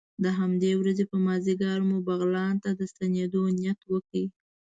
[0.23, 4.23] د همدې ورځې په مازدیګر مو بغلان ته د ستنېدو نیت وکړ.